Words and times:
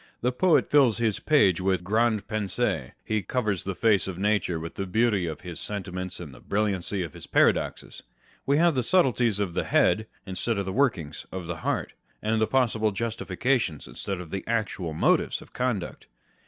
The 0.21 0.31
poet 0.31 0.67
fills 0.71 0.97
his 0.97 1.19
page 1.19 1.61
with 1.61 1.83
grandes 1.83 2.23
pensees. 2.27 2.93
He 3.05 3.21
covers 3.21 3.63
the 3.65 3.75
face 3.75 4.07
of 4.07 4.17
nature 4.17 4.59
with 4.59 4.73
the 4.73 4.87
beauty 4.87 5.27
of 5.27 5.41
his 5.41 5.59
sentiments 5.59 6.19
and 6.19 6.33
the 6.33 6.39
brilliancy 6.39 7.03
of 7.03 7.13
his 7.13 7.27
paradoxes. 7.27 8.01
We 8.47 8.57
have 8.57 8.73
the 8.73 8.81
subtleties 8.81 9.39
of 9.39 9.53
the 9.53 9.65
head, 9.65 10.07
instead 10.25 10.57
of 10.57 10.65
the 10.65 10.73
workings 10.73 11.27
of 11.31 11.45
the 11.45 11.57
heart, 11.57 11.93
and 12.19 12.49
possible 12.49 12.89
justifications 12.91 13.87
instead 13.87 14.19
of 14.19 14.31
the 14.31 14.43
actual 14.47 14.93
motives 14.95 15.39
of 15.39 15.53
conduct. 15.53 16.07